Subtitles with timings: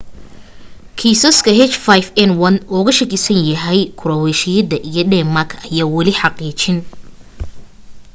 [0.97, 6.77] kiisas h5n1 looga shakisan yahay kuraweeshiya iyo dheemaak ayaan wali xaqiijin